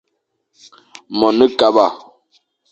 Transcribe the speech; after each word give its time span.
Mone 1.17 1.45
kaba. 1.59 1.85